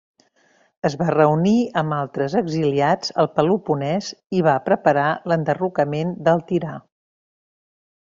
[0.87, 1.51] Es va reunir
[1.81, 6.77] amb altres exiliats al Peloponès i va preparar l'enderrocament del tirà.